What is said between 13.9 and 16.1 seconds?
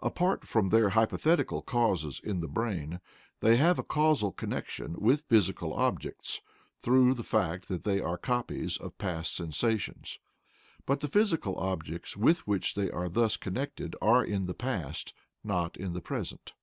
are in the past, not in the